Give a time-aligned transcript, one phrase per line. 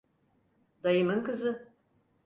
[0.83, 1.73] Dayımın kızı…